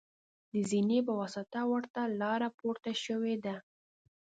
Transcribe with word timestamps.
د 0.51 0.53
زینې 0.69 0.99
په 1.07 1.13
واسطه 1.19 1.61
ورته 1.71 2.01
لاره 2.21 2.49
پورته 2.57 2.91
شوې 3.03 3.35
ده. 3.45 3.55